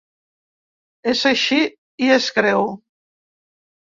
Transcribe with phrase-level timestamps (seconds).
[1.11, 1.59] És així
[2.07, 2.67] i és greu.